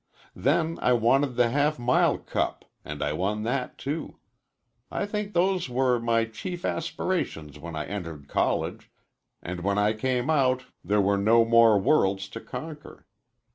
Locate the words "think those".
5.05-5.69